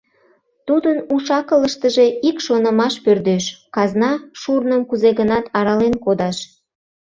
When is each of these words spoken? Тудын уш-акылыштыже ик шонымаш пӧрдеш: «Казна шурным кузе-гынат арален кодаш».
Тудын 0.67 0.97
уш-акылыштыже 1.13 2.05
ик 2.29 2.37
шонымаш 2.45 2.95
пӧрдеш: 3.03 3.45
«Казна 3.75 4.11
шурным 4.41 4.81
кузе-гынат 4.89 5.45
арален 5.57 5.95
кодаш». 6.05 6.37